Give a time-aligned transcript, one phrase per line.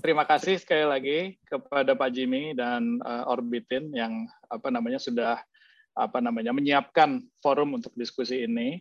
[0.00, 5.38] terima kasih sekali lagi kepada Pak Jimmy dan uh, Orbitin yang apa namanya sudah
[5.94, 8.80] apa namanya menyiapkan forum untuk diskusi ini.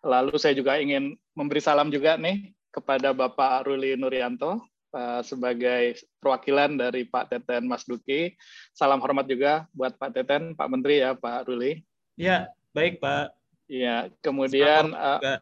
[0.00, 4.60] Lalu saya juga ingin memberi salam juga nih kepada Bapak Ruli Nurianto
[4.96, 8.36] uh, sebagai perwakilan dari Pak Teten Mas Duki.
[8.72, 11.82] Salam hormat juga buat Pak Teten, Pak Menteri ya, Pak Ruli.
[12.16, 13.32] Ya, baik Pak.
[13.66, 15.40] Ya, kemudian uh,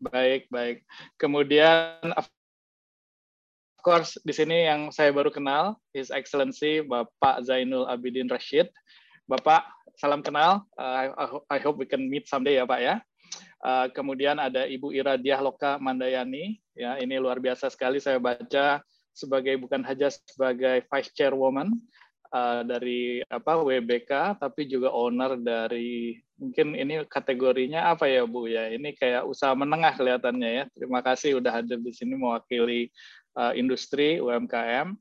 [0.00, 0.86] baik baik.
[1.20, 2.00] Kemudian
[3.86, 8.66] course di sini yang saya baru kenal His Excellency Bapak Zainul Abidin Rashid.
[9.30, 9.62] Bapak,
[9.94, 10.66] salam kenal.
[10.74, 12.98] Uh, I hope we can meet someday ya Pak ya.
[13.62, 16.58] Uh, kemudian ada Ibu Ira Diahloka Mandayani.
[16.74, 18.82] Ya, ini luar biasa sekali saya baca
[19.14, 21.70] sebagai bukan hanya sebagai Vice Chairwoman
[22.34, 28.66] uh, dari apa WBK, tapi juga owner dari mungkin ini kategorinya apa ya Bu ya?
[28.66, 30.64] Ini kayak usaha menengah kelihatannya ya.
[30.74, 32.90] Terima kasih udah hadir di sini mewakili
[33.56, 34.96] industri UMKM.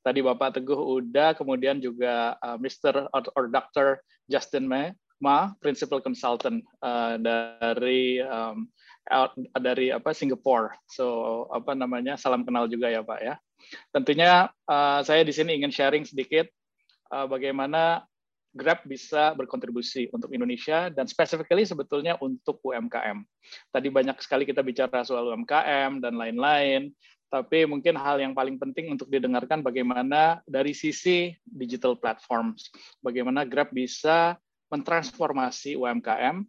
[0.00, 3.10] Tadi Bapak Teguh udah, kemudian juga uh, Mr.
[3.12, 4.00] or, Dr.
[4.32, 4.88] Justin Ma,
[5.20, 8.24] Ma Principal Consultant uh, dari
[9.60, 10.72] dari apa Singapore.
[10.88, 13.34] So apa namanya salam kenal juga ya Pak ya.
[13.92, 14.48] Tentunya
[15.04, 16.48] saya di sini ingin sharing sedikit
[17.10, 18.06] bagaimana
[18.50, 23.22] Grab bisa berkontribusi untuk Indonesia dan specifically sebetulnya untuk UMKM.
[23.70, 26.90] Tadi banyak sekali kita bicara soal UMKM dan lain-lain.
[27.30, 33.70] Tapi mungkin hal yang paling penting untuk didengarkan bagaimana dari sisi digital platforms, bagaimana Grab
[33.70, 34.34] bisa
[34.66, 36.42] mentransformasi UMKM,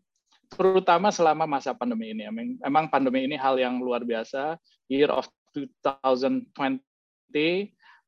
[0.50, 2.26] terutama selama masa pandemi ini.
[2.66, 4.58] Memang pandemi ini hal yang luar biasa.
[4.90, 6.50] Year of 2020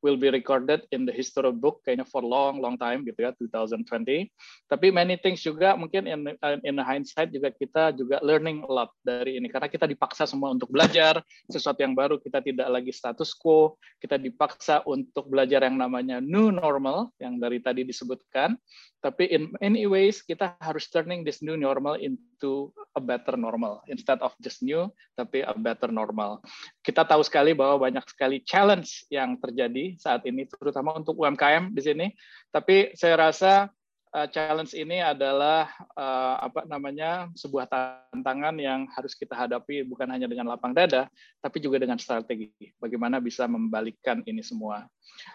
[0.04, 4.28] will be recorded in the history book kayaknya for long long time gitu ya 2020.
[4.68, 6.22] Tapi many things juga mungkin in
[6.68, 10.70] in hindsight juga kita juga learning a lot dari ini karena kita dipaksa semua untuk
[10.70, 16.20] belajar sesuatu yang baru kita tidak lagi status quo kita dipaksa untuk belajar yang namanya
[16.20, 18.59] new normal yang dari tadi disebutkan
[19.04, 23.84] tapi in many ways kita harus turning this new normal into a better normal.
[23.91, 24.88] Instead of just new
[25.19, 26.40] tapi a better normal.
[26.80, 31.81] Kita tahu sekali bahwa banyak sekali challenge yang terjadi saat ini terutama untuk UMKM di
[31.84, 32.08] sini.
[32.47, 33.68] Tapi saya rasa
[34.16, 35.68] uh, challenge ini adalah
[36.00, 41.12] uh, apa namanya sebuah tantangan yang harus kita hadapi bukan hanya dengan lapang dada
[41.44, 42.56] tapi juga dengan strategi.
[42.80, 44.88] Bagaimana bisa membalikkan ini semua.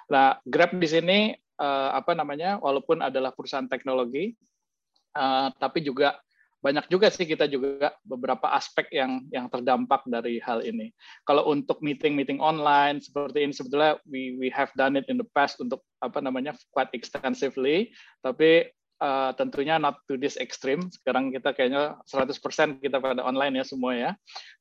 [0.09, 1.19] Nah, Grab di sini
[1.59, 4.35] uh, apa namanya walaupun adalah perusahaan teknologi
[5.19, 6.19] uh, tapi juga
[6.59, 10.91] banyak juga sih kita juga beberapa aspek yang yang terdampak dari hal ini.
[11.23, 15.63] Kalau untuk meeting-meeting online seperti ini sebetulnya we we have done it in the past
[15.63, 17.95] untuk apa namanya quite extensively,
[18.27, 18.67] tapi
[18.99, 20.83] uh, tentunya not to this extreme.
[20.91, 24.11] Sekarang kita kayaknya 100% kita pada online ya semua ya.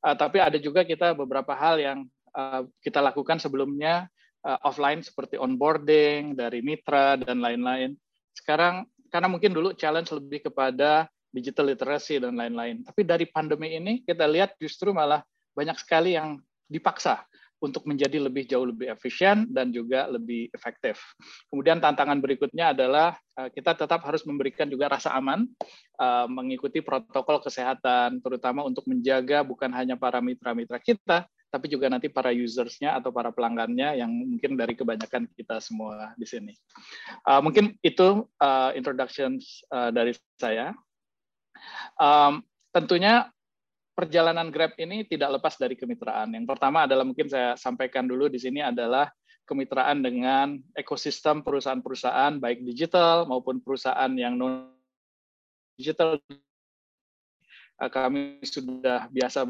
[0.06, 2.06] Uh, tapi ada juga kita beberapa hal yang
[2.38, 4.06] uh, kita lakukan sebelumnya
[4.44, 7.94] uh, offline seperti onboarding dari mitra dan lain-lain.
[8.34, 12.84] Sekarang karena mungkin dulu challenge lebih kepada digital literacy dan lain-lain.
[12.84, 15.24] Tapi dari pandemi ini kita lihat justru malah
[15.56, 17.24] banyak sekali yang dipaksa
[17.58, 21.02] untuk menjadi lebih jauh lebih efisien dan juga lebih efektif.
[21.50, 25.42] Kemudian tantangan berikutnya adalah eh, kita tetap harus memberikan juga rasa aman,
[25.98, 32.12] eh, mengikuti protokol kesehatan, terutama untuk menjaga bukan hanya para mitra-mitra kita, tapi juga nanti
[32.12, 36.52] para usersnya atau para pelanggannya yang mungkin dari kebanyakan kita semua di sini.
[37.24, 38.28] Eh, mungkin itu
[38.76, 40.76] introduction dari saya.
[41.98, 43.26] Um, tentunya
[43.98, 46.30] perjalanan Grab ini tidak lepas dari kemitraan.
[46.30, 49.10] Yang pertama adalah mungkin saya sampaikan dulu di sini adalah
[49.42, 54.70] kemitraan dengan ekosistem perusahaan-perusahaan baik digital maupun perusahaan yang non
[55.74, 56.22] digital.
[57.78, 59.42] Eh, kami sudah biasa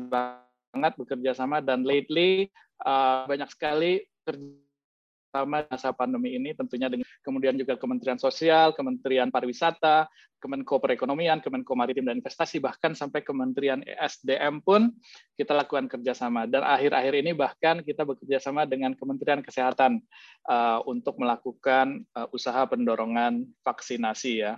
[0.79, 2.47] banget bekerja sama dan lately
[2.87, 10.07] uh, banyak sekali terutama masa pandemi ini tentunya dengan kemudian juga Kementerian Sosial, Kementerian Pariwisata,
[10.39, 14.95] Kemenko Perekonomian, Kemenko Maritim dan Investasi, bahkan sampai Kementerian ESDM pun
[15.35, 16.47] kita lakukan kerjasama.
[16.47, 19.99] Dan akhir-akhir ini bahkan kita bekerja sama dengan Kementerian Kesehatan
[20.47, 24.57] uh, untuk melakukan uh, usaha pendorongan vaksinasi ya.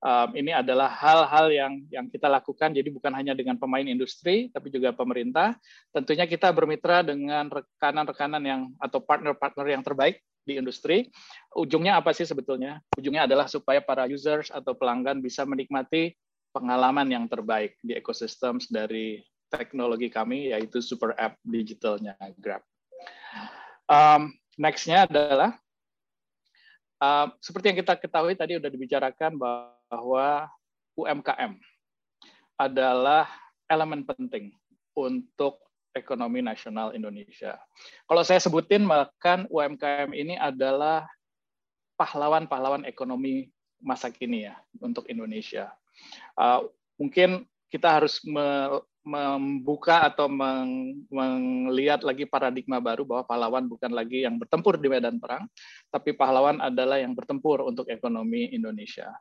[0.00, 2.72] Um, ini adalah hal-hal yang yang kita lakukan.
[2.72, 5.58] Jadi bukan hanya dengan pemain industri, tapi juga pemerintah.
[5.92, 11.10] Tentunya kita bermitra dengan rekanan-rekanan yang atau partner-partner yang terbaik di industri.
[11.52, 12.78] Ujungnya apa sih sebetulnya?
[12.94, 16.14] Ujungnya adalah supaya para users atau pelanggan bisa menikmati
[16.54, 19.20] pengalaman yang terbaik di ekosistem dari
[19.52, 22.62] teknologi kami, yaitu super app digitalnya Grab.
[23.86, 25.60] Um, Next-nya adalah
[26.96, 30.48] Uh, seperti yang kita ketahui tadi sudah dibicarakan bahwa
[30.96, 31.52] UMKM
[32.56, 33.28] adalah
[33.68, 34.56] elemen penting
[34.96, 35.60] untuk
[35.92, 37.60] ekonomi nasional Indonesia.
[38.08, 41.04] Kalau saya sebutin, maka UMKM ini adalah
[41.96, 43.48] pahlawan-pahlawan ekonomi
[43.80, 45.72] masa kini ya untuk Indonesia.
[46.36, 48.24] Uh, mungkin kita harus
[49.06, 55.22] membuka atau meng melihat lagi paradigma baru bahwa pahlawan bukan lagi yang bertempur di medan
[55.22, 55.46] perang,
[55.94, 59.14] tapi pahlawan adalah yang bertempur untuk ekonomi Indonesia.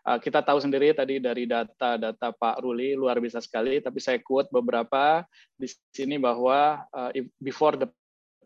[0.00, 4.48] Uh, kita tahu sendiri tadi dari data-data Pak Ruli luar biasa sekali, tapi saya quote
[4.48, 5.20] beberapa
[5.52, 7.88] di sini bahwa uh, before the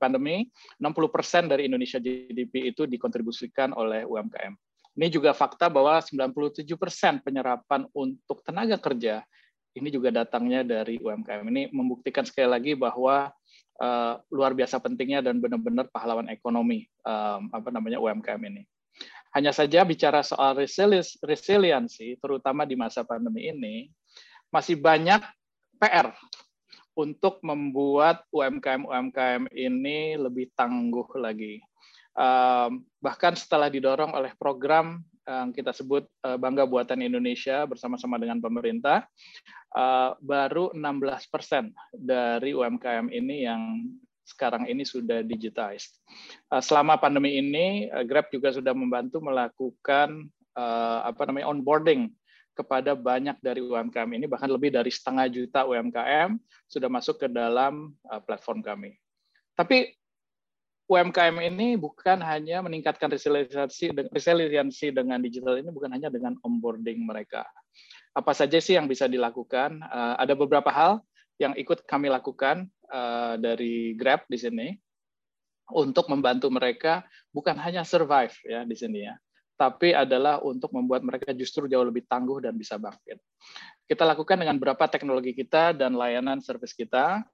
[0.02, 0.50] pandemi,
[0.82, 4.52] 60% dari Indonesia GDP itu dikontribusikan oleh UMKM.
[4.94, 6.66] Ini juga fakta bahwa 97%
[7.22, 9.26] penyerapan untuk tenaga kerja
[9.74, 11.44] ini juga datangnya dari UMKM.
[11.50, 13.30] Ini membuktikan sekali lagi bahwa
[13.82, 18.62] uh, luar biasa pentingnya dan benar-benar pahlawan ekonomi um, apa namanya UMKM ini.
[19.34, 20.54] Hanya saja bicara soal
[21.26, 23.90] resiliensi, terutama di masa pandemi ini,
[24.54, 25.26] masih banyak
[25.82, 26.14] PR
[26.94, 31.58] untuk membuat UMKM-UMKM ini lebih tangguh lagi.
[32.14, 38.38] Um, bahkan setelah didorong oleh program yang kita sebut uh, Bangga Buatan Indonesia bersama-sama dengan
[38.44, 39.08] pemerintah,
[39.72, 43.88] uh, baru 16% dari UMKM ini yang
[44.24, 46.00] sekarang ini sudah digitized.
[46.52, 52.14] Uh, selama pandemi ini, Grab juga sudah membantu melakukan apa namanya onboarding
[52.54, 56.38] kepada banyak dari UMKM ini, bahkan lebih dari setengah juta UMKM
[56.70, 57.90] sudah masuk ke dalam
[58.22, 58.94] platform kami.
[59.58, 59.90] Tapi
[60.84, 67.48] UMKM ini bukan hanya meningkatkan resiliensi, resiliensi dengan digital ini bukan hanya dengan onboarding mereka.
[68.12, 69.80] Apa saja sih yang bisa dilakukan?
[69.88, 71.00] Uh, ada beberapa hal
[71.40, 74.68] yang ikut kami lakukan uh, dari Grab di sini
[75.72, 77.00] untuk membantu mereka
[77.32, 79.16] bukan hanya survive ya di sini ya,
[79.56, 83.16] tapi adalah untuk membuat mereka justru jauh lebih tangguh dan bisa bangkit.
[83.88, 87.24] Kita lakukan dengan beberapa teknologi kita dan layanan service kita.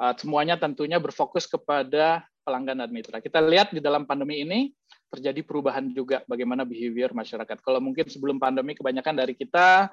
[0.00, 3.18] Uh, semuanya tentunya berfokus kepada pelanggan dan mitra.
[3.18, 4.70] Kita lihat di dalam pandemi ini
[5.10, 7.58] terjadi perubahan juga bagaimana behavior masyarakat.
[7.58, 9.90] Kalau mungkin sebelum pandemi kebanyakan dari kita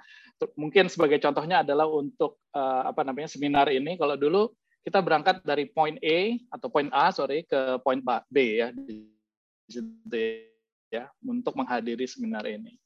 [0.53, 4.53] mungkin sebagai contohnya adalah untuk uh, apa namanya seminar ini kalau dulu
[4.83, 8.69] kita berangkat dari point A atau point A sorry ke point B ya
[10.93, 12.77] ya untuk menghadiri seminar ini.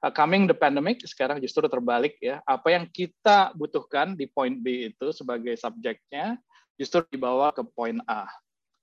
[0.00, 2.40] Uh, coming the pandemic sekarang justru terbalik ya.
[2.48, 6.40] Apa yang kita butuhkan di point B itu sebagai subjeknya
[6.80, 8.24] justru dibawa ke point A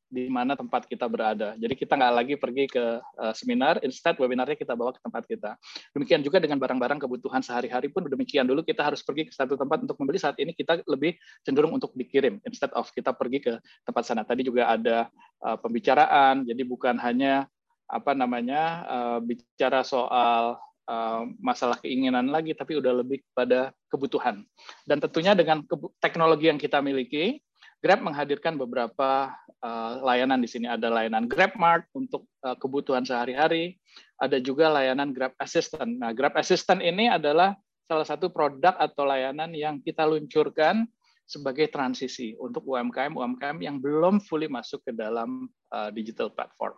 [0.07, 1.53] di mana tempat kita berada.
[1.59, 5.51] Jadi kita nggak lagi pergi ke uh, seminar, instead webinarnya kita bawa ke tempat kita.
[5.91, 8.47] Demikian juga dengan barang-barang kebutuhan sehari-hari pun demikian.
[8.47, 11.91] Dulu kita harus pergi ke satu tempat untuk membeli, saat ini kita lebih cenderung untuk
[11.91, 14.23] dikirim, instead of kita pergi ke tempat sana.
[14.23, 15.11] Tadi juga ada
[15.43, 17.51] uh, pembicaraan, jadi bukan hanya
[17.87, 24.43] apa namanya uh, bicara soal uh, masalah keinginan lagi, tapi udah lebih pada kebutuhan.
[24.87, 25.63] Dan tentunya dengan
[25.99, 27.43] teknologi yang kita miliki,
[27.77, 29.29] Grab menghadirkan beberapa
[29.61, 30.65] uh, layanan di sini.
[30.65, 33.77] Ada layanan Grab Mart untuk uh, kebutuhan sehari-hari,
[34.17, 36.01] ada juga layanan Grab Assistant.
[36.01, 37.53] Nah, Grab Assistant ini adalah
[37.85, 40.89] salah satu produk atau layanan yang kita luncurkan
[41.27, 46.73] sebagai transisi untuk UMKM UMKM yang belum fully masuk ke dalam uh, digital platform.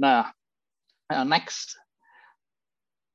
[0.00, 0.32] Nah,
[1.26, 1.76] next.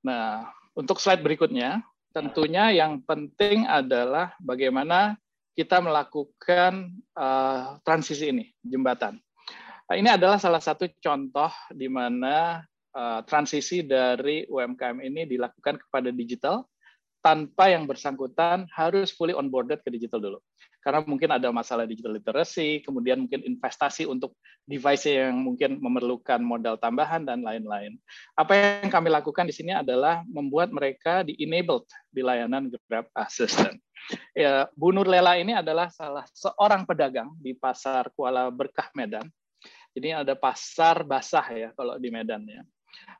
[0.05, 5.15] Nah, untuk slide berikutnya, tentunya yang penting adalah bagaimana
[5.51, 9.19] kita melakukan uh, transisi ini, jembatan.
[9.91, 12.63] Nah, ini adalah salah satu contoh di mana
[12.95, 16.63] uh, transisi dari UMKM ini dilakukan kepada digital
[17.21, 20.39] tanpa yang bersangkutan harus fully onboarded ke digital dulu.
[20.81, 24.33] Karena mungkin ada masalah digital literacy, kemudian mungkin investasi untuk
[24.65, 28.01] device yang mungkin memerlukan modal tambahan dan lain-lain.
[28.33, 33.77] Apa yang kami lakukan di sini adalah membuat mereka di-enabled di layanan Grab Assistant.
[34.33, 39.29] Ya, Bu Nur Lela ini adalah salah seorang pedagang di pasar Kuala Berkah Medan.
[39.93, 42.65] Jadi ada pasar basah ya kalau di Medan ya.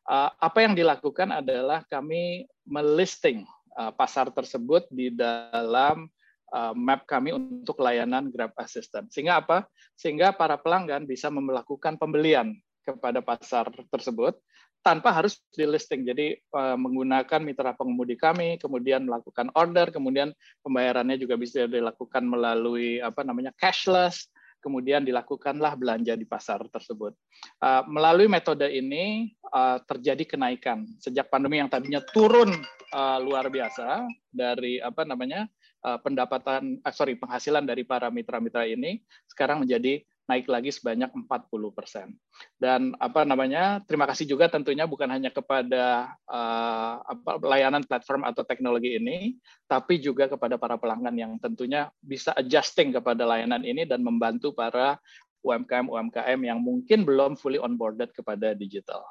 [0.10, 3.46] Uh, apa yang dilakukan adalah kami melisting
[3.78, 6.08] uh, pasar tersebut di dalam
[6.52, 9.08] uh, map kami untuk layanan Grab Assistant.
[9.12, 9.68] Sehingga apa?
[9.96, 14.36] Sehingga para pelanggan bisa melakukan pembelian kepada pasar tersebut
[14.82, 16.04] tanpa harus di listing.
[16.04, 20.34] Jadi uh, menggunakan mitra pengemudi kami, kemudian melakukan order, kemudian
[20.66, 24.28] pembayarannya juga bisa dilakukan melalui apa namanya cashless,
[24.62, 27.18] kemudian dilakukanlah belanja di pasar tersebut.
[27.58, 32.54] Uh, melalui metode ini uh, terjadi kenaikan sejak pandemi yang tadinya turun
[32.94, 35.50] uh, luar biasa dari apa namanya
[35.82, 42.16] pendapatan, sorry penghasilan dari para mitra-mitra ini sekarang menjadi naik lagi sebanyak 40%.
[42.56, 43.84] Dan apa namanya?
[43.84, 49.36] Terima kasih juga tentunya bukan hanya kepada uh, apa, layanan platform atau teknologi ini,
[49.68, 54.96] tapi juga kepada para pelanggan yang tentunya bisa adjusting kepada layanan ini dan membantu para
[55.44, 59.04] UMKM-UMKM yang mungkin belum fully onboarded kepada digital.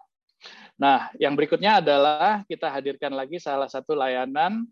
[0.81, 4.65] Nah, yang berikutnya adalah kita hadirkan lagi salah satu layanan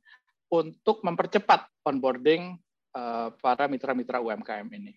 [0.49, 2.57] untuk mempercepat onboarding
[2.97, 4.97] uh, para mitra-mitra UMKM ini.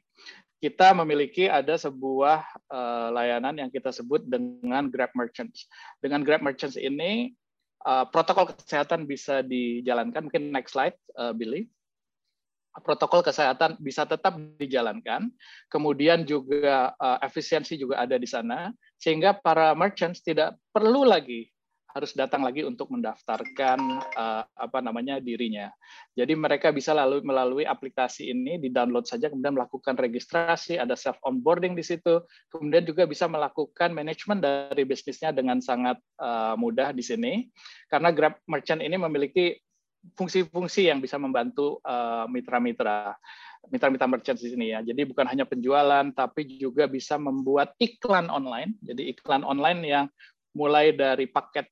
[0.62, 5.65] Kita memiliki ada sebuah uh, layanan yang kita sebut dengan Grab Merchants.
[5.98, 7.34] Dengan Grab Merchants ini
[7.82, 10.30] uh, protokol kesehatan bisa dijalankan.
[10.30, 11.65] Mungkin next slide, uh, Billy
[12.80, 15.27] protokol kesehatan bisa tetap dijalankan,
[15.68, 21.51] kemudian juga uh, efisiensi juga ada di sana, sehingga para merchants tidak perlu lagi
[21.91, 23.79] harus datang lagi untuk mendaftarkan
[24.15, 25.71] uh, apa namanya dirinya.
[26.15, 31.19] Jadi mereka bisa lalu melalui aplikasi ini di download saja kemudian melakukan registrasi, ada self
[31.24, 37.03] onboarding di situ, kemudian juga bisa melakukan manajemen dari bisnisnya dengan sangat uh, mudah di
[37.03, 37.48] sini.
[37.91, 39.55] Karena Grab Merchant ini memiliki
[40.17, 43.13] fungsi-fungsi yang bisa membantu uh, mitra-mitra
[43.69, 44.81] mitra-mitra merchant di sini ya.
[44.81, 48.74] Jadi bukan hanya penjualan, tapi juga bisa membuat iklan online.
[48.81, 50.05] Jadi iklan online yang
[50.57, 51.69] mulai dari paket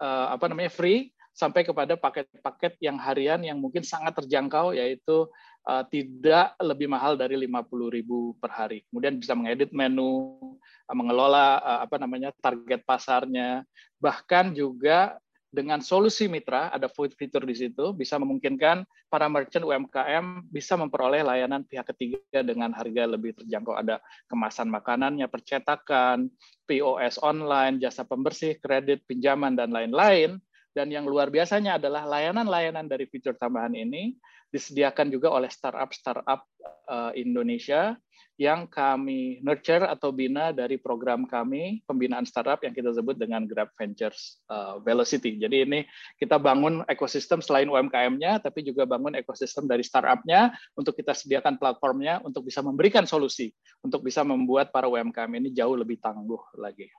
[0.00, 5.28] uh, apa namanya free sampai kepada paket-paket yang harian yang mungkin sangat terjangkau, yaitu
[5.68, 8.80] uh, tidak lebih mahal dari 50.000 per hari.
[8.88, 10.40] Kemudian bisa mengedit menu,
[10.88, 13.68] uh, mengelola uh, apa namanya target pasarnya,
[14.00, 15.20] bahkan juga
[15.56, 21.64] dengan solusi mitra, ada fitur di situ, bisa memungkinkan para merchant UMKM bisa memperoleh layanan
[21.64, 23.72] pihak ketiga dengan harga lebih terjangkau.
[23.72, 26.28] Ada kemasan makanannya, percetakan,
[26.68, 30.36] POS online, jasa pembersih, kredit, pinjaman, dan lain-lain.
[30.76, 34.12] Dan yang luar biasanya adalah layanan-layanan dari fitur tambahan ini
[34.52, 36.44] disediakan juga oleh startup-startup
[36.92, 37.96] uh, Indonesia
[38.36, 43.72] yang kami nurture atau bina dari program kami pembinaan startup yang kita sebut dengan Grab
[43.80, 45.40] Ventures uh, Velocity.
[45.40, 45.80] Jadi ini
[46.20, 52.20] kita bangun ekosistem selain UMKM-nya, tapi juga bangun ekosistem dari startup-nya untuk kita sediakan platformnya
[52.28, 53.48] untuk bisa memberikan solusi
[53.80, 56.92] untuk bisa membuat para UMKM ini jauh lebih tangguh lagi.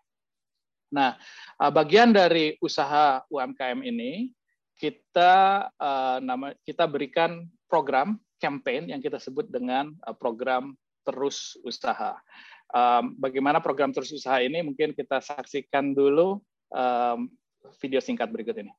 [0.90, 1.14] Nah,
[1.62, 4.34] uh, bagian dari usaha UMKM ini
[4.74, 10.74] kita uh, nama kita berikan program campaign yang kita sebut dengan program
[11.08, 12.20] terus usaha.
[12.68, 16.44] Um, bagaimana program terus usaha ini mungkin kita saksikan dulu
[16.76, 17.32] um,
[17.80, 18.76] video singkat berikut ini.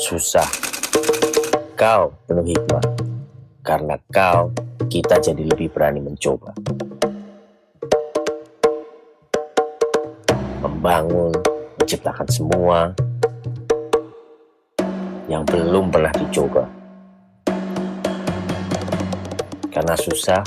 [0.00, 0.48] Susah.
[1.76, 2.82] Kau penuh hikmah.
[3.60, 4.48] Karena kau,
[4.88, 6.56] kita jadi lebih berani mencoba.
[10.64, 11.36] Membangun,
[11.90, 12.78] menciptakan semua
[15.26, 16.62] yang belum pernah dicoba.
[19.74, 20.38] Karena susah,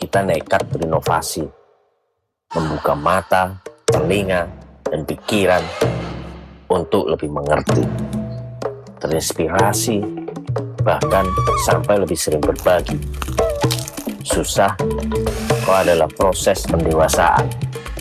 [0.00, 1.44] kita nekat berinovasi,
[2.56, 4.48] membuka mata, telinga,
[4.88, 5.60] dan pikiran
[6.72, 7.84] untuk lebih mengerti,
[9.04, 10.00] terinspirasi,
[10.88, 11.28] bahkan
[11.68, 12.96] sampai lebih sering berbagi.
[14.24, 14.72] Susah,
[15.68, 17.44] kok adalah proses pendewasaan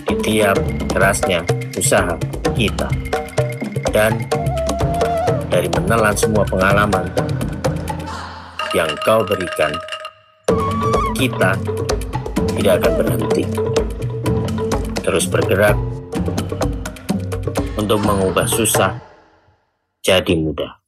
[0.08, 0.56] di tiap
[0.88, 2.18] kerasnya usaha
[2.58, 2.90] kita.
[3.94, 4.18] Dan
[5.48, 7.08] dari menelan semua pengalaman
[8.76, 9.72] yang kau berikan,
[11.16, 11.56] kita
[12.58, 13.44] tidak akan berhenti.
[15.02, 15.78] Terus bergerak
[17.80, 18.92] untuk mengubah susah
[20.04, 20.87] jadi mudah.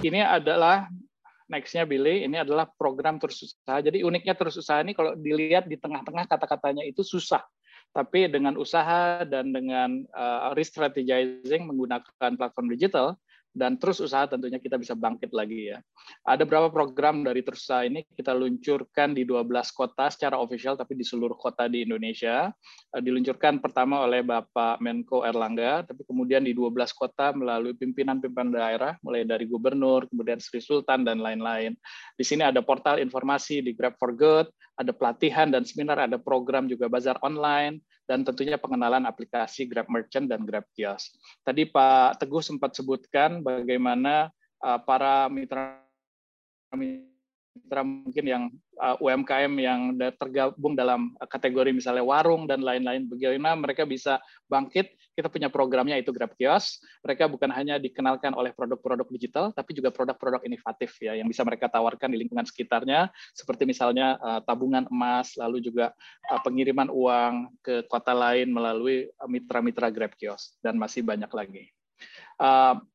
[0.00, 0.88] Ini adalah
[1.50, 3.82] nextnya Billy, ini adalah program terus usaha.
[3.82, 7.42] Jadi uniknya terus usaha ini kalau dilihat di tengah-tengah kata-katanya itu susah,
[7.90, 13.18] tapi dengan usaha dan dengan uh, re-strategizing menggunakan platform digital,
[13.50, 15.78] dan terus usaha tentunya kita bisa bangkit lagi ya.
[16.22, 20.94] Ada beberapa program dari terus usaha ini kita luncurkan di 12 kota secara official tapi
[20.94, 22.48] di seluruh kota di Indonesia.
[22.94, 28.92] Eh, diluncurkan pertama oleh Bapak Menko Erlangga, tapi kemudian di 12 kota melalui pimpinan-pimpinan daerah
[29.02, 31.74] mulai dari gubernur, kemudian Sri Sultan dan lain-lain.
[32.14, 34.46] Di sini ada portal informasi di Grab for Good,
[34.78, 40.26] ada pelatihan dan seminar, ada program juga bazar online, dan tentunya pengenalan aplikasi Grab Merchant
[40.26, 41.14] dan Grab Kios.
[41.46, 44.34] Tadi Pak Teguh sempat sebutkan bagaimana
[44.66, 45.78] uh, para mitra
[47.82, 48.42] mungkin yang
[48.78, 49.80] uh, UMKM yang
[50.18, 54.94] tergabung dalam kategori misalnya warung dan lain-lain bagaimana mereka bisa bangkit.
[55.10, 59.92] Kita punya programnya itu Grab Kios mereka bukan hanya dikenalkan oleh produk-produk digital tapi juga
[59.92, 63.10] produk-produk inovatif ya yang bisa mereka tawarkan di lingkungan sekitarnya.
[63.34, 65.92] Seperti misalnya uh, tabungan emas lalu juga
[66.30, 71.64] uh, pengiriman uang ke kota lain melalui mitra-mitra Grab Kios dan masih banyak lagi.
[71.68, 71.79] uh,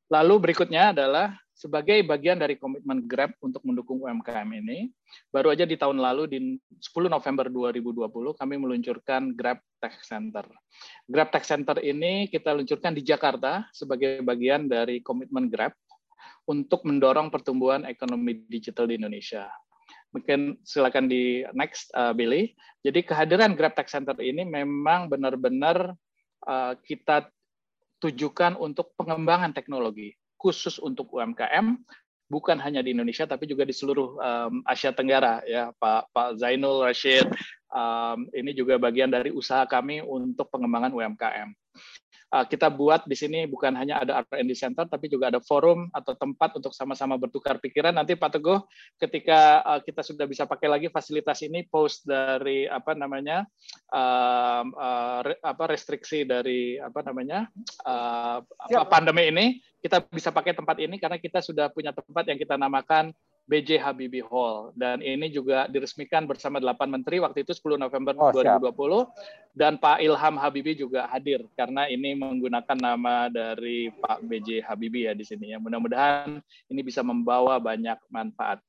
[0.10, 4.92] lalu berikutnya adalah sebagai bagian dari komitmen Grab untuk mendukung UMKM ini,
[5.32, 10.44] baru aja di tahun lalu di 10 November 2020 kami meluncurkan Grab Tech Center.
[11.08, 15.72] Grab Tech Center ini kita luncurkan di Jakarta sebagai bagian dari komitmen Grab
[16.44, 19.48] untuk mendorong pertumbuhan ekonomi digital di Indonesia.
[20.12, 22.52] Mungkin silakan di next uh, Billy.
[22.84, 25.96] Jadi kehadiran Grab Tech Center ini memang benar-benar
[26.44, 27.32] uh, kita
[28.04, 31.80] tujukan untuk pengembangan teknologi khusus untuk UMKM
[32.26, 36.82] bukan hanya di Indonesia tapi juga di seluruh um, Asia Tenggara ya Pak Pak Zainul
[36.86, 37.30] Rashid
[37.70, 41.50] um, ini juga bagian dari usaha kami untuk pengembangan UMKM.
[42.34, 46.18] Uh, kita buat di sini bukan hanya ada R&D center tapi juga ada forum atau
[46.18, 47.94] tempat untuk sama-sama bertukar pikiran.
[47.94, 48.60] Nanti Pak Teguh
[48.98, 53.46] ketika uh, kita sudah bisa pakai lagi fasilitas ini post dari apa namanya
[53.94, 57.46] uh, uh, re, apa restriksi dari apa namanya
[57.86, 59.46] uh, apa, pandemi ini
[59.86, 63.14] kita bisa pakai tempat ini karena kita sudah punya tempat yang kita namakan
[63.46, 64.74] BJ Habibie Hall.
[64.74, 69.08] Dan ini juga diresmikan bersama delapan menteri waktu itu 10 November oh, 2020 siap.
[69.54, 75.14] dan Pak Ilham Habibie juga hadir karena ini menggunakan nama dari Pak BJ Habibie ya
[75.14, 75.62] di sini ya.
[75.62, 76.42] Mudah-mudahan
[76.74, 78.60] ini bisa membawa banyak manfaat.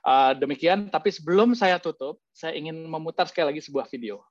[0.00, 4.24] Uh, demikian tapi sebelum saya tutup saya ingin memutar sekali lagi sebuah video.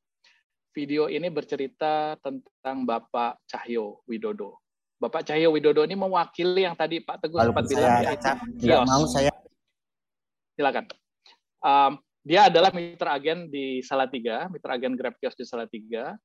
[0.75, 4.61] Video ini bercerita tentang Bapak Cahyo Widodo.
[4.97, 8.13] Bapak Cahyo Widodo ini mewakili yang tadi Pak Teguh sempat bilang ya,
[8.57, 9.29] tidak mau saya
[10.57, 10.89] silakan.
[11.61, 16.17] Um, dia adalah mitra agen di Salatiga, mitra agen Grab Kios di Salatiga.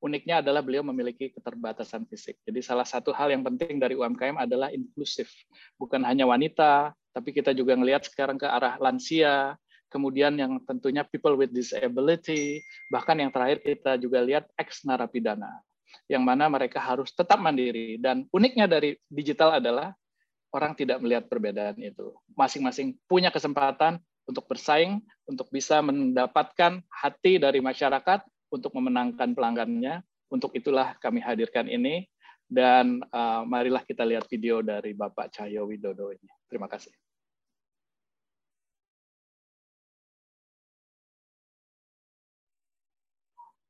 [0.00, 2.40] Uniknya adalah beliau memiliki keterbatasan fisik.
[2.46, 5.28] Jadi salah satu hal yang penting dari UMKM adalah inklusif.
[5.76, 9.60] Bukan hanya wanita, tapi kita juga melihat sekarang ke arah lansia,
[9.92, 15.60] kemudian yang tentunya people with disability, bahkan yang terakhir kita juga lihat ex narapidana
[16.06, 17.98] yang mana mereka harus tetap mandiri.
[17.98, 19.90] Dan uniknya dari digital adalah
[20.50, 22.14] orang tidak melihat perbedaan itu.
[22.34, 30.02] Masing-masing punya kesempatan untuk bersaing, untuk bisa mendapatkan hati dari masyarakat, untuk memenangkan pelanggannya.
[30.30, 32.06] Untuk itulah kami hadirkan ini.
[32.50, 36.30] Dan uh, marilah kita lihat video dari Bapak Cahyo Widodo ini.
[36.50, 36.90] Terima kasih.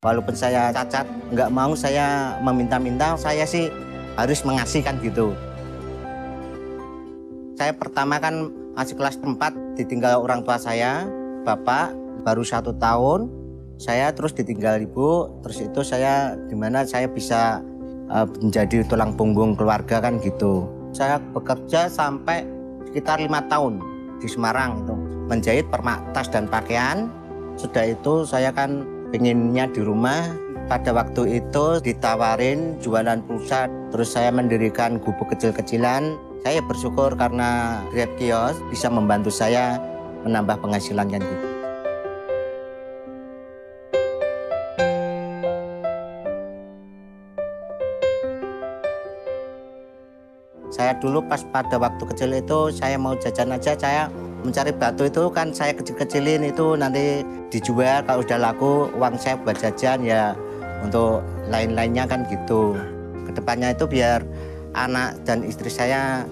[0.01, 3.69] walaupun saya cacat nggak mau saya meminta-minta saya sih
[4.17, 5.37] harus mengasihkan gitu
[7.61, 11.05] saya pertama kan masih kelas 4 ditinggal orang tua saya
[11.45, 11.93] bapak
[12.25, 13.29] baru satu tahun.
[13.77, 17.61] Saya terus ditinggal ibu terus itu saya di mana saya bisa
[18.09, 20.73] uh, menjadi tulang punggung keluarga kan gitu.
[20.97, 22.49] Saya bekerja sampai
[22.89, 23.77] sekitar lima tahun
[24.25, 24.97] di Semarang itu.
[25.29, 27.13] Menjahit permak tas dan pakaian.
[27.61, 30.33] Sudah itu saya kan pengennya di rumah.
[30.65, 38.09] Pada waktu itu ditawarin jualan pulsa terus saya mendirikan gubuk kecil-kecilan saya bersyukur karena Grab
[38.17, 39.77] Kios bisa membantu saya
[40.25, 41.47] menambah penghasilan kan gitu.
[50.71, 54.09] Saya dulu pas pada waktu kecil itu saya mau jajan aja saya
[54.41, 57.21] mencari batu itu kan saya kecil-kecilin itu nanti
[57.53, 60.33] dijual kalau udah laku uang saya buat jajan ya
[60.81, 61.21] untuk
[61.53, 62.73] lain-lainnya kan gitu
[63.29, 64.25] ke depannya itu biar
[64.75, 66.23] anak dan istri saya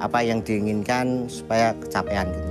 [0.00, 2.50] apa yang diinginkan supaya kecapean gitu,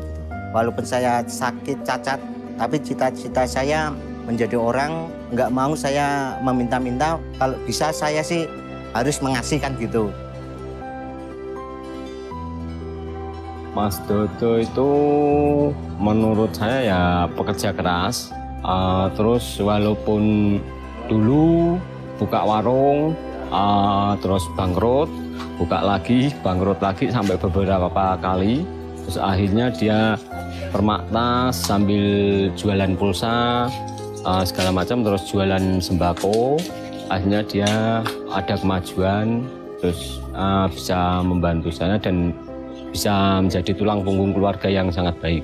[0.54, 2.22] walaupun saya sakit cacat
[2.60, 3.96] tapi cita-cita saya
[4.28, 7.18] menjadi orang nggak mau saya meminta-minta.
[7.40, 8.46] Kalau bisa saya sih
[8.94, 10.14] harus mengasihkan gitu.
[13.74, 14.92] Mas Dodo itu
[15.98, 18.30] menurut saya ya pekerja keras.
[18.60, 20.60] Uh, terus walaupun
[21.08, 21.80] dulu
[22.20, 23.16] buka warung,
[23.56, 25.08] uh, terus bangkrut,
[25.60, 27.92] buka lagi, bangkrut lagi sampai beberapa
[28.24, 28.64] kali.
[29.04, 30.00] Terus akhirnya dia
[30.72, 33.68] permaktas sambil jualan pulsa,
[34.24, 36.58] uh, segala macam, terus jualan sembako.
[37.12, 37.72] Akhirnya dia
[38.32, 39.44] ada kemajuan,
[39.84, 42.32] terus uh, bisa membantu saya dan
[42.90, 45.44] bisa menjadi tulang punggung keluarga yang sangat baik.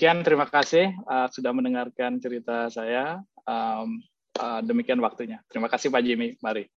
[0.00, 3.20] Demikian terima kasih uh, sudah mendengarkan cerita saya.
[3.44, 4.00] Um,
[4.40, 5.44] uh, demikian waktunya.
[5.44, 6.40] Terima kasih Pak Jimmy.
[6.40, 6.64] Mari.